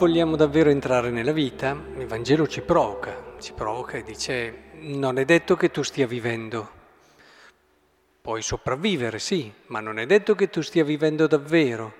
vogliamo 0.00 0.34
davvero 0.34 0.70
entrare 0.70 1.10
nella 1.10 1.30
vita, 1.30 1.78
il 1.98 2.06
Vangelo 2.06 2.48
ci 2.48 2.62
provoca, 2.62 3.34
ci 3.38 3.52
provoca 3.52 3.98
e 3.98 4.02
dice 4.02 4.70
non 4.76 5.18
è 5.18 5.26
detto 5.26 5.56
che 5.56 5.70
tu 5.70 5.82
stia 5.82 6.06
vivendo. 6.06 6.70
Puoi 8.22 8.40
sopravvivere, 8.40 9.18
sì, 9.18 9.52
ma 9.66 9.80
non 9.80 9.98
è 9.98 10.06
detto 10.06 10.34
che 10.34 10.48
tu 10.48 10.62
stia 10.62 10.84
vivendo 10.84 11.26
davvero. 11.26 11.96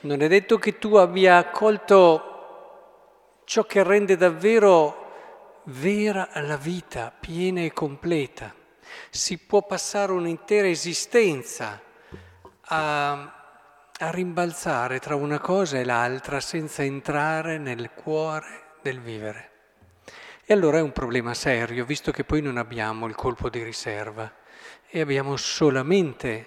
Non 0.00 0.20
è 0.20 0.26
detto 0.26 0.58
che 0.58 0.80
tu 0.80 0.96
abbia 0.96 1.36
accolto 1.36 3.42
ciò 3.44 3.62
che 3.62 3.84
rende 3.84 4.16
davvero 4.16 5.62
vera 5.66 6.28
la 6.40 6.56
vita, 6.56 7.12
piena 7.16 7.60
e 7.60 7.72
completa. 7.72 8.52
Si 9.10 9.38
può 9.38 9.62
passare 9.62 10.10
un'intera 10.10 10.66
esistenza 10.66 11.80
a 12.62 13.43
a 13.98 14.10
rimbalzare 14.10 14.98
tra 14.98 15.14
una 15.14 15.38
cosa 15.38 15.78
e 15.78 15.84
l'altra 15.84 16.40
senza 16.40 16.82
entrare 16.82 17.58
nel 17.58 17.90
cuore 17.94 18.72
del 18.82 19.00
vivere. 19.00 19.50
E 20.44 20.52
allora 20.52 20.78
è 20.78 20.82
un 20.82 20.92
problema 20.92 21.32
serio, 21.32 21.84
visto 21.84 22.10
che 22.10 22.24
poi 22.24 22.42
non 22.42 22.56
abbiamo 22.56 23.06
il 23.06 23.14
colpo 23.14 23.48
di 23.48 23.62
riserva 23.62 24.30
e 24.88 25.00
abbiamo 25.00 25.36
solamente 25.36 26.46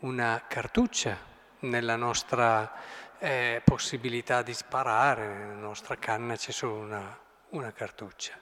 una 0.00 0.44
cartuccia 0.46 1.16
nella 1.60 1.96
nostra 1.96 2.72
eh, 3.18 3.62
possibilità 3.64 4.42
di 4.42 4.52
sparare, 4.52 5.28
nella 5.28 5.60
nostra 5.60 5.96
canna 5.96 6.36
c'è 6.36 6.50
solo 6.50 6.74
una, 6.74 7.18
una 7.50 7.72
cartuccia. 7.72 8.34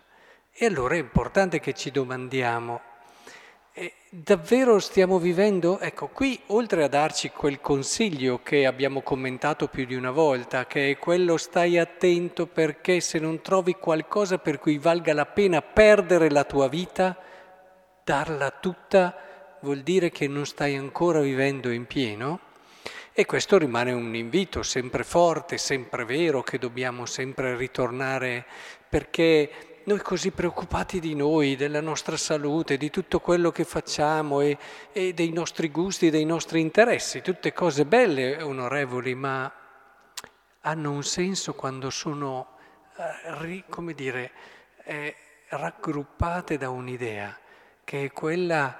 E 0.50 0.64
allora 0.64 0.94
è 0.94 0.98
importante 0.98 1.60
che 1.60 1.74
ci 1.74 1.90
domandiamo 1.90 2.80
e 3.78 3.92
davvero 4.08 4.78
stiamo 4.78 5.18
vivendo? 5.18 5.78
Ecco, 5.80 6.06
qui 6.06 6.40
oltre 6.46 6.82
a 6.82 6.88
darci 6.88 7.28
quel 7.28 7.60
consiglio 7.60 8.40
che 8.42 8.64
abbiamo 8.64 9.02
commentato 9.02 9.68
più 9.68 9.84
di 9.84 9.94
una 9.94 10.12
volta, 10.12 10.66
che 10.66 10.92
è 10.92 10.98
quello 10.98 11.36
stai 11.36 11.76
attento 11.76 12.46
perché 12.46 13.00
se 13.00 13.18
non 13.18 13.42
trovi 13.42 13.74
qualcosa 13.74 14.38
per 14.38 14.58
cui 14.58 14.78
valga 14.78 15.12
la 15.12 15.26
pena 15.26 15.60
perdere 15.60 16.30
la 16.30 16.44
tua 16.44 16.68
vita, 16.68 17.18
darla 18.02 18.50
tutta 18.50 19.14
vuol 19.60 19.80
dire 19.80 20.10
che 20.10 20.26
non 20.26 20.46
stai 20.46 20.74
ancora 20.74 21.20
vivendo 21.20 21.70
in 21.70 21.84
pieno. 21.84 22.40
E 23.12 23.26
questo 23.26 23.58
rimane 23.58 23.92
un 23.92 24.14
invito 24.14 24.62
sempre 24.62 25.04
forte, 25.04 25.58
sempre 25.58 26.06
vero, 26.06 26.42
che 26.42 26.56
dobbiamo 26.56 27.04
sempre 27.04 27.54
ritornare 27.56 28.46
perché 28.88 29.75
noi 29.86 30.00
così 30.00 30.32
preoccupati 30.32 30.98
di 30.98 31.14
noi, 31.14 31.54
della 31.54 31.80
nostra 31.80 32.16
salute, 32.16 32.76
di 32.76 32.90
tutto 32.90 33.20
quello 33.20 33.52
che 33.52 33.64
facciamo 33.64 34.40
e, 34.40 34.58
e 34.90 35.14
dei 35.14 35.30
nostri 35.30 35.70
gusti, 35.70 36.10
dei 36.10 36.24
nostri 36.24 36.60
interessi, 36.60 37.22
tutte 37.22 37.52
cose 37.52 37.84
belle, 37.84 38.42
onorevoli, 38.42 39.14
ma 39.14 39.52
hanno 40.62 40.90
un 40.90 41.04
senso 41.04 41.54
quando 41.54 41.90
sono, 41.90 42.56
eh, 42.96 43.64
come 43.68 43.94
dire, 43.94 44.32
eh, 44.82 45.14
raggruppate 45.50 46.58
da 46.58 46.68
un'idea, 46.68 47.38
che 47.84 48.06
è 48.06 48.12
quella 48.12 48.76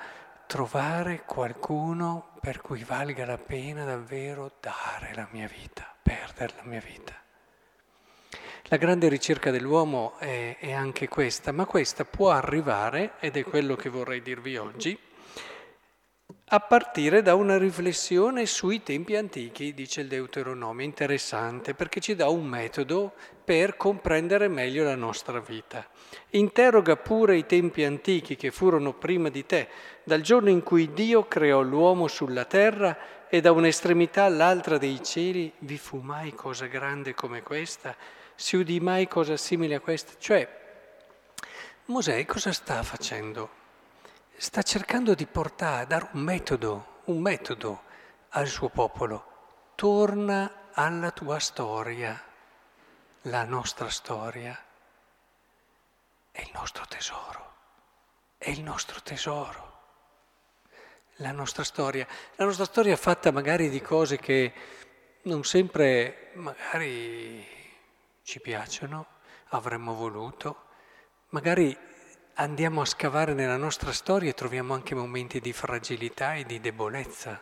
trovare 0.49 1.23
qualcuno 1.25 2.33
per 2.41 2.61
cui 2.61 2.83
valga 2.83 3.25
la 3.25 3.39
pena 3.39 3.85
davvero 3.85 4.51
dare 4.61 5.15
la 5.15 5.29
mia 5.31 5.47
vita, 5.47 5.87
perdere 6.03 6.55
la 6.57 6.65
mia 6.65 6.81
vita. 6.81 7.26
La 8.69 8.79
grande 8.79 9.09
ricerca 9.09 9.53
dell'uomo 9.53 10.15
è, 10.19 10.57
è, 10.59 10.73
anche 10.73 11.07
questa, 11.07 11.53
ma 11.53 11.67
questa 11.67 12.05
può 12.05 12.31
arrivare, 12.31 13.13
ed 13.21 13.37
è 13.37 13.45
quello 13.45 13.77
che 13.77 13.89
vorrei 13.89 14.21
dirvi 14.23 14.57
oggi, 14.57 14.99
a 16.47 16.59
partire 16.59 17.23
da 17.23 17.37
una 17.37 17.59
riflessione 17.59 18.45
sui 18.45 18.83
tempi 18.83 19.15
antichi, 19.15 19.73
dice 19.73 20.01
il 20.01 20.09
Deuteronomio, 20.09 20.85
interessante, 20.85 21.75
perché 21.75 22.01
ci 22.01 22.17
dà 22.17 22.29
un 22.29 22.45
metodo 22.45 23.13
per 23.45 23.77
comprendere 23.77 24.49
meglio 24.49 24.83
la 24.83 24.97
nostra 24.97 25.39
vita. 25.39 25.89
Interroga 26.31 26.97
pure 26.97 27.37
i 27.37 27.47
tempi 27.47 27.85
antichi 27.85 28.35
che 28.35 28.51
furono 28.51 28.95
prima 28.95 29.29
di 29.29 29.47
te, 29.47 29.69
dal 30.03 30.23
giorno 30.23 30.51
in 30.51 30.65
cui 30.65 30.93
Dio 30.93 31.29
creò 31.29 31.61
l'uomo 31.63 32.09
sulla 32.09 32.45
terra 32.45 33.29
e 33.29 33.41
da 33.41 33.53
un'estremità 33.53 34.25
all'altra 34.25 34.77
dei 34.77 35.01
cieli 35.05 35.53
vi 35.59 35.79
fu 35.79 35.99
mai 35.99 36.33
cosa 36.33 36.67
grande 36.67 37.15
come 37.15 37.43
questa? 37.43 37.95
Si 38.37 38.57
udì 38.57 38.79
mai 38.79 39.09
cosa 39.09 39.37
simile 39.37 39.75
a 39.75 39.81
questa? 39.81 40.13
Cioè, 40.19 40.65
Mosè 41.87 42.25
cosa 42.27 42.53
sta 42.53 42.83
facendo? 42.83 43.49
Sta 44.37 44.63
cercando 44.63 45.15
di 45.15 45.25
portare, 45.25 45.87
dare 45.87 46.09
un 46.13 46.21
metodo, 46.21 47.01
un 47.05 47.21
metodo 47.21 47.83
al 48.31 48.49
suo 48.49 48.69
popolo. 48.69 49.35
Torna 49.77 50.71
alla 50.73 51.13
tua 51.13 51.39
storia, 51.39 52.21
la 53.23 53.45
nostra 53.45 53.89
storia 53.89 54.61
è 56.33 56.41
il 56.41 56.51
nostro 56.53 56.85
tesoro, 56.89 57.55
è 58.37 58.51
il 58.51 58.63
nostro 58.63 59.01
tesoro. 59.01 59.75
La 61.21 61.31
nostra 61.31 61.63
storia, 61.63 62.07
la 62.35 62.45
nostra 62.45 62.65
storia 62.65 62.97
fatta 62.97 63.31
magari 63.31 63.71
di 63.71 63.81
cose 63.81 64.19
che 64.19 64.53
non 65.23 65.45
sempre 65.45 66.33
magari 66.35 67.56
ci 68.27 68.41
piacciono, 68.41 69.07
avremmo 69.51 69.95
voluto. 69.95 70.65
Magari 71.29 71.77
andiamo 72.35 72.81
a 72.81 72.85
scavare 72.85 73.35
nella 73.35 73.57
nostra 73.57 73.93
storia 73.93 74.31
e 74.31 74.35
troviamo 74.35 74.75
anche 74.75 74.97
momenti 74.97 75.39
di 75.39 75.53
fragilità 75.53 76.35
e 76.35 76.45
di 76.45 76.59
debolezza 76.59 77.41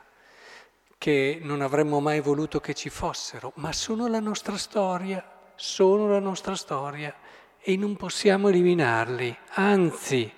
che 0.99 1.39
non 1.41 1.63
avremmo 1.63 2.01
mai 2.01 2.21
voluto 2.21 2.61
che 2.61 2.75
ci 2.75 2.91
fossero, 2.91 3.53
ma 3.57 3.73
sono 3.73 4.09
la 4.09 4.21
nostra 4.21 4.59
storia, 4.59 5.53
sono 5.55 6.07
la 6.07 6.19
nostra 6.19 6.55
storia 6.55 7.15
e 7.59 7.77
non 7.79 7.97
possiamo 7.97 8.49
eliminarli, 8.49 9.35
anzi, 9.55 10.31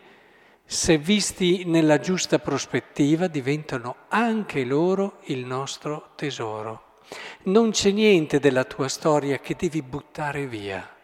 se 0.64 0.96
visti 0.96 1.64
nella 1.64 1.98
giusta 1.98 2.38
prospettiva, 2.38 3.26
diventano 3.26 3.96
anche 4.08 4.64
loro 4.64 5.18
il 5.24 5.44
nostro 5.44 6.12
tesoro. 6.14 6.85
Non 7.44 7.70
c'è 7.70 7.90
niente 7.90 8.40
della 8.40 8.64
tua 8.64 8.88
storia 8.88 9.38
che 9.38 9.54
devi 9.56 9.82
buttare 9.82 10.46
via. 10.46 10.94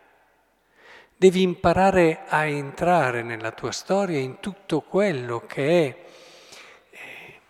Devi 1.16 1.42
imparare 1.42 2.24
a 2.26 2.44
entrare 2.46 3.22
nella 3.22 3.52
tua 3.52 3.70
storia 3.70 4.18
in 4.18 4.40
tutto 4.40 4.80
quello 4.80 5.44
che 5.46 5.86
è 5.86 6.04
eh, 6.90 7.40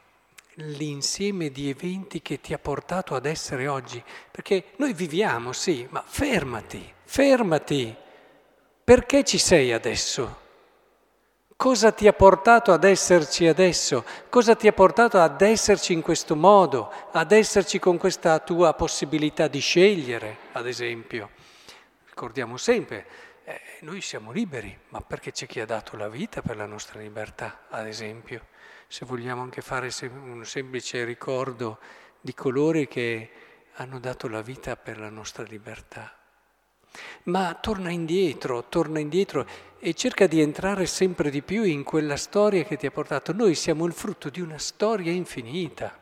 l'insieme 0.56 1.50
di 1.50 1.70
eventi 1.70 2.20
che 2.20 2.40
ti 2.40 2.52
ha 2.52 2.58
portato 2.58 3.14
ad 3.14 3.24
essere 3.24 3.68
oggi. 3.68 4.02
Perché 4.30 4.72
noi 4.76 4.92
viviamo, 4.92 5.52
sì, 5.52 5.86
ma 5.88 6.04
fermati, 6.06 6.92
fermati. 7.04 7.96
Perché 8.84 9.24
ci 9.24 9.38
sei 9.38 9.72
adesso? 9.72 10.41
Cosa 11.62 11.92
ti 11.92 12.08
ha 12.08 12.12
portato 12.12 12.72
ad 12.72 12.82
esserci 12.82 13.46
adesso? 13.46 14.04
Cosa 14.28 14.56
ti 14.56 14.66
ha 14.66 14.72
portato 14.72 15.20
ad 15.20 15.40
esserci 15.42 15.92
in 15.92 16.02
questo 16.02 16.34
modo, 16.34 16.92
ad 17.12 17.30
esserci 17.30 17.78
con 17.78 17.98
questa 17.98 18.40
tua 18.40 18.74
possibilità 18.74 19.46
di 19.46 19.60
scegliere, 19.60 20.38
ad 20.54 20.66
esempio? 20.66 21.30
Ricordiamo 22.08 22.56
sempre, 22.56 23.06
eh, 23.44 23.60
noi 23.82 24.00
siamo 24.00 24.32
liberi, 24.32 24.76
ma 24.88 25.02
perché 25.02 25.30
c'è 25.30 25.46
chi 25.46 25.60
ha 25.60 25.64
dato 25.64 25.96
la 25.96 26.08
vita 26.08 26.42
per 26.42 26.56
la 26.56 26.66
nostra 26.66 26.98
libertà, 26.98 27.60
ad 27.68 27.86
esempio? 27.86 28.46
Se 28.88 29.06
vogliamo 29.06 29.42
anche 29.42 29.60
fare 29.60 29.88
un 30.10 30.44
semplice 30.44 31.04
ricordo 31.04 31.78
di 32.20 32.34
coloro 32.34 32.82
che 32.86 33.30
hanno 33.74 34.00
dato 34.00 34.26
la 34.26 34.42
vita 34.42 34.74
per 34.74 34.98
la 34.98 35.10
nostra 35.10 35.44
libertà. 35.44 36.21
Ma 37.24 37.56
torna 37.60 37.90
indietro, 37.90 38.64
torna 38.69 38.98
indietro 38.98 39.46
e 39.78 39.94
cerca 39.94 40.26
di 40.26 40.40
entrare 40.40 40.86
sempre 40.86 41.30
di 41.30 41.42
più 41.42 41.62
in 41.62 41.84
quella 41.84 42.16
storia 42.16 42.64
che 42.64 42.76
ti 42.76 42.86
ha 42.86 42.90
portato. 42.90 43.32
Noi 43.32 43.54
siamo 43.54 43.84
il 43.86 43.92
frutto 43.92 44.28
di 44.28 44.40
una 44.40 44.58
storia 44.58 45.12
infinita, 45.12 46.00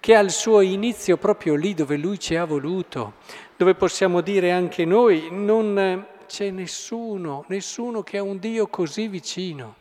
che 0.00 0.14
ha 0.14 0.20
il 0.20 0.30
suo 0.30 0.60
inizio 0.60 1.16
proprio 1.16 1.54
lì 1.54 1.74
dove 1.74 1.96
lui 1.96 2.18
ci 2.18 2.36
ha 2.36 2.44
voluto, 2.44 3.14
dove 3.56 3.74
possiamo 3.74 4.20
dire 4.20 4.52
anche 4.52 4.84
noi 4.84 5.28
non 5.30 6.06
c'è 6.26 6.50
nessuno, 6.50 7.44
nessuno 7.48 8.02
che 8.02 8.18
ha 8.18 8.22
un 8.22 8.38
Dio 8.38 8.68
così 8.68 9.08
vicino, 9.08 9.74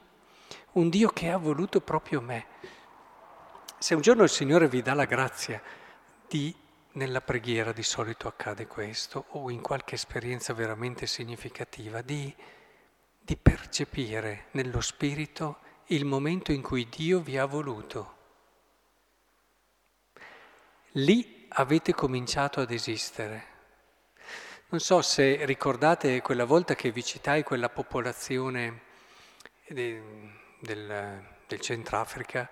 un 0.74 0.90
Dio 0.90 1.10
che 1.10 1.30
ha 1.30 1.38
voluto 1.38 1.82
proprio 1.82 2.22
me. 2.22 2.46
Se 3.78 3.94
un 3.94 4.02
giorno 4.02 4.24
il 4.24 4.30
Signore 4.30 4.68
vi 4.68 4.82
dà 4.82 4.94
la 4.94 5.06
grazia 5.06 5.62
di 6.28 6.54
nella 6.94 7.22
preghiera 7.22 7.72
di 7.72 7.84
solito 7.84 8.28
accade 8.28 8.68
questo, 8.68 9.26
o 9.30 9.50
in 9.50 9.62
qualche 9.62 9.96
esperienza 9.96 10.54
veramente 10.54 11.06
significativa, 11.06 12.02
di, 12.02 12.34
di 13.20 13.38
percepire 13.38 14.46
nello 14.52 14.82
spirito 14.82 15.60
il 15.88 16.06
momento 16.06 16.52
in 16.52 16.62
cui 16.62 16.88
Dio 16.90 17.20
vi 17.20 17.38
ha 17.38 17.46
voluto. 17.46 18.16
Lì 20.92 21.46
avete 21.50 21.94
cominciato 21.94 22.60
ad 22.60 22.72
esistere. 22.72 23.56
Non 24.70 24.80
so 24.80 25.02
se 25.02 25.46
ricordate 25.46 26.22
quella 26.22 26.44
volta 26.44 26.76
che 26.76 26.92
vi 26.92 27.04
citai 27.04 27.44
quella 27.44 27.70
popolazione 27.70 28.82
del, 29.68 30.02
del, 30.60 31.24
del 31.48 31.62
Centrafrica, 31.62 32.50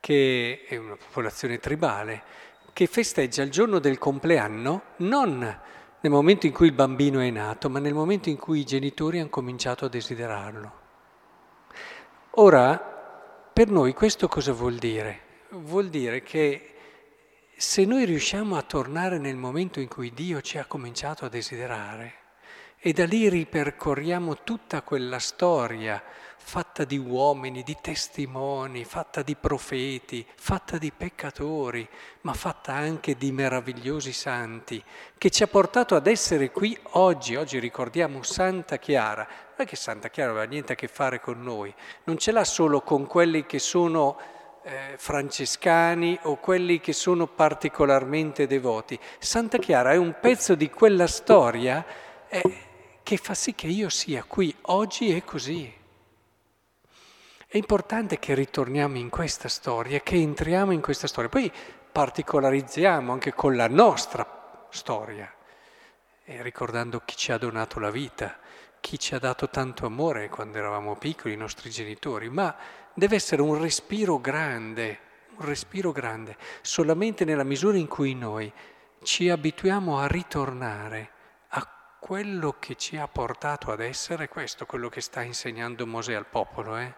che 0.00 0.64
è 0.68 0.76
una 0.76 0.96
popolazione 0.96 1.58
tribale, 1.58 2.22
che 2.76 2.86
festeggia 2.86 3.42
il 3.42 3.50
giorno 3.50 3.78
del 3.78 3.96
compleanno 3.96 4.82
non 4.96 5.38
nel 5.38 6.12
momento 6.12 6.44
in 6.44 6.52
cui 6.52 6.66
il 6.66 6.74
bambino 6.74 7.20
è 7.20 7.30
nato, 7.30 7.70
ma 7.70 7.78
nel 7.78 7.94
momento 7.94 8.28
in 8.28 8.36
cui 8.36 8.58
i 8.58 8.64
genitori 8.64 9.18
hanno 9.18 9.30
cominciato 9.30 9.86
a 9.86 9.88
desiderarlo. 9.88 10.72
Ora, 12.32 12.76
per 13.50 13.70
noi 13.70 13.94
questo 13.94 14.28
cosa 14.28 14.52
vuol 14.52 14.74
dire? 14.74 15.20
Vuol 15.52 15.88
dire 15.88 16.22
che 16.22 16.74
se 17.56 17.86
noi 17.86 18.04
riusciamo 18.04 18.58
a 18.58 18.62
tornare 18.62 19.16
nel 19.16 19.36
momento 19.36 19.80
in 19.80 19.88
cui 19.88 20.12
Dio 20.12 20.42
ci 20.42 20.58
ha 20.58 20.66
cominciato 20.66 21.24
a 21.24 21.30
desiderare 21.30 22.25
e 22.78 22.92
da 22.92 23.04
lì 23.04 23.28
ripercorriamo 23.28 24.42
tutta 24.42 24.82
quella 24.82 25.18
storia 25.18 26.02
fatta 26.48 26.84
di 26.84 26.96
uomini, 26.96 27.64
di 27.64 27.76
testimoni, 27.80 28.84
fatta 28.84 29.22
di 29.22 29.34
profeti, 29.34 30.24
fatta 30.36 30.78
di 30.78 30.92
peccatori, 30.96 31.86
ma 32.20 32.34
fatta 32.34 32.72
anche 32.72 33.16
di 33.16 33.32
meravigliosi 33.32 34.12
santi, 34.12 34.80
che 35.18 35.30
ci 35.30 35.42
ha 35.42 35.48
portato 35.48 35.96
ad 35.96 36.06
essere 36.06 36.52
qui 36.52 36.78
oggi. 36.90 37.34
Oggi 37.34 37.58
ricordiamo 37.58 38.22
Santa 38.22 38.76
Chiara. 38.78 39.26
Non 39.26 39.66
è 39.66 39.66
che 39.66 39.74
Santa 39.74 40.08
Chiara 40.08 40.30
non 40.30 40.38
aveva 40.38 40.52
niente 40.52 40.74
a 40.74 40.76
che 40.76 40.86
fare 40.86 41.20
con 41.20 41.42
noi, 41.42 41.74
non 42.04 42.16
ce 42.16 42.30
l'ha 42.30 42.44
solo 42.44 42.80
con 42.82 43.06
quelli 43.06 43.44
che 43.44 43.58
sono 43.58 44.16
eh, 44.62 44.94
francescani 44.96 46.16
o 46.22 46.36
quelli 46.36 46.78
che 46.78 46.92
sono 46.92 47.26
particolarmente 47.26 48.46
devoti. 48.46 48.96
Santa 49.18 49.58
Chiara 49.58 49.92
è 49.92 49.96
un 49.96 50.14
pezzo 50.20 50.54
di 50.54 50.70
quella 50.70 51.08
storia 51.08 51.84
eh, 52.28 52.64
che 53.02 53.16
fa 53.16 53.34
sì 53.34 53.54
che 53.54 53.68
io 53.68 53.88
sia 53.88 54.24
qui 54.24 54.54
oggi 54.62 55.14
e 55.14 55.24
così. 55.24 55.72
È 57.46 57.56
importante 57.56 58.18
che 58.18 58.34
ritorniamo 58.34 58.96
in 58.98 59.08
questa 59.08 59.48
storia, 59.48 60.00
che 60.00 60.16
entriamo 60.16 60.72
in 60.72 60.80
questa 60.80 61.06
storia, 61.06 61.30
poi 61.30 61.50
particolarizziamo 61.92 63.12
anche 63.12 63.32
con 63.32 63.54
la 63.54 63.68
nostra 63.68 64.66
storia, 64.70 65.32
e 66.24 66.42
ricordando 66.42 67.00
chi 67.04 67.16
ci 67.16 67.30
ha 67.30 67.38
donato 67.38 67.78
la 67.78 67.90
vita, 67.90 68.38
chi 68.80 68.98
ci 68.98 69.14
ha 69.14 69.18
dato 69.18 69.48
tanto 69.48 69.86
amore 69.86 70.28
quando 70.28 70.58
eravamo 70.58 70.96
piccoli, 70.96 71.34
i 71.34 71.38
nostri 71.38 71.70
genitori, 71.70 72.28
ma 72.28 72.54
deve 72.92 73.14
essere 73.14 73.40
un 73.42 73.60
respiro 73.60 74.18
grande, 74.18 74.98
un 75.36 75.46
respiro 75.46 75.92
grande, 75.92 76.36
solamente 76.62 77.24
nella 77.24 77.44
misura 77.44 77.78
in 77.78 77.86
cui 77.86 78.14
noi 78.14 78.52
ci 79.02 79.30
abituiamo 79.30 79.98
a 79.98 80.08
ritornare 80.08 81.10
quello 82.06 82.54
che 82.60 82.76
ci 82.76 82.96
ha 82.96 83.08
portato 83.08 83.72
ad 83.72 83.80
essere, 83.80 84.28
questo 84.28 84.64
quello 84.64 84.88
che 84.88 85.00
sta 85.00 85.22
insegnando 85.22 85.88
Mosè 85.88 86.14
al 86.14 86.28
popolo, 86.28 86.76
eh? 86.76 86.94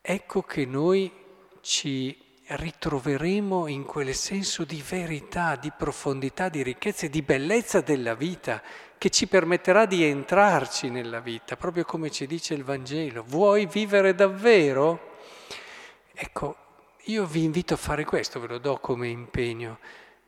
ecco 0.00 0.42
che 0.42 0.66
noi 0.66 1.12
ci 1.60 2.20
ritroveremo 2.44 3.68
in 3.68 3.84
quel 3.84 4.12
senso 4.12 4.64
di 4.64 4.82
verità, 4.82 5.54
di 5.54 5.70
profondità, 5.70 6.48
di 6.48 6.64
ricchezza 6.64 7.06
e 7.06 7.10
di 7.10 7.22
bellezza 7.22 7.80
della 7.80 8.16
vita 8.16 8.60
che 8.98 9.08
ci 9.08 9.28
permetterà 9.28 9.86
di 9.86 10.02
entrarci 10.02 10.90
nella 10.90 11.20
vita, 11.20 11.54
proprio 11.54 11.84
come 11.84 12.10
ci 12.10 12.26
dice 12.26 12.54
il 12.54 12.64
Vangelo. 12.64 13.22
Vuoi 13.24 13.66
vivere 13.66 14.16
davvero? 14.16 15.18
Ecco, 16.12 16.56
io 17.04 17.24
vi 17.24 17.44
invito 17.44 17.74
a 17.74 17.76
fare 17.76 18.04
questo, 18.04 18.40
ve 18.40 18.48
lo 18.48 18.58
do 18.58 18.80
come 18.80 19.06
impegno. 19.06 19.78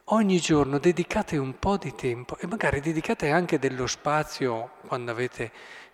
Ogni 0.09 0.39
giorno 0.39 0.79
dedicate 0.79 1.39
un 1.39 1.59
po' 1.59 1.79
di 1.79 1.95
tempo 1.95 2.37
e 2.37 2.47
magari 2.47 2.81
dedicate 2.81 3.31
anche 3.31 3.59
dello 3.59 3.87
spazio 3.87 4.73
quando 4.87 5.11
avete 5.11 5.51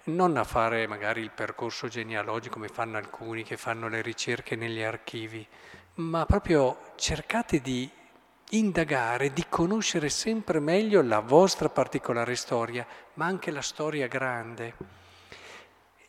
non 0.06 0.36
a 0.36 0.42
fare 0.42 0.88
magari 0.88 1.20
il 1.20 1.30
percorso 1.30 1.86
genealogico 1.86 2.54
come 2.54 2.66
fanno 2.66 2.96
alcuni 2.96 3.44
che 3.44 3.56
fanno 3.56 3.86
le 3.86 4.02
ricerche 4.02 4.56
negli 4.56 4.82
archivi, 4.82 5.46
ma 5.94 6.26
proprio 6.26 6.90
cercate 6.96 7.60
di 7.60 7.88
indagare, 8.50 9.32
di 9.32 9.44
conoscere 9.48 10.08
sempre 10.08 10.58
meglio 10.58 11.02
la 11.02 11.20
vostra 11.20 11.68
particolare 11.68 12.34
storia, 12.34 12.84
ma 13.14 13.26
anche 13.26 13.52
la 13.52 13.62
storia 13.62 14.08
grande. 14.08 14.74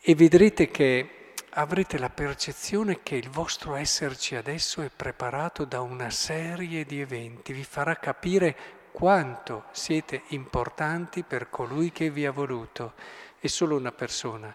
E 0.00 0.14
vedrete 0.16 0.72
che 0.72 1.21
avrete 1.54 1.98
la 1.98 2.08
percezione 2.08 3.02
che 3.02 3.16
il 3.16 3.28
vostro 3.28 3.74
esserci 3.74 4.36
adesso 4.36 4.80
è 4.80 4.90
preparato 4.94 5.64
da 5.64 5.80
una 5.80 6.10
serie 6.10 6.84
di 6.84 7.00
eventi, 7.00 7.52
vi 7.52 7.64
farà 7.64 7.96
capire 7.96 8.90
quanto 8.92 9.64
siete 9.72 10.22
importanti 10.28 11.22
per 11.22 11.50
colui 11.50 11.90
che 11.90 12.10
vi 12.10 12.24
ha 12.26 12.30
voluto 12.30 12.94
è 13.38 13.46
solo 13.48 13.76
una 13.76 13.92
persona 13.92 14.54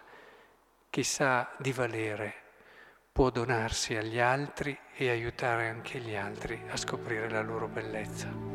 che 0.90 1.04
sa 1.04 1.50
di 1.58 1.72
valere, 1.72 2.34
può 3.12 3.30
donarsi 3.30 3.94
agli 3.94 4.18
altri 4.18 4.76
e 4.94 5.10
aiutare 5.10 5.68
anche 5.68 5.98
gli 5.98 6.14
altri 6.14 6.62
a 6.70 6.76
scoprire 6.76 7.28
la 7.28 7.42
loro 7.42 7.68
bellezza. 7.68 8.47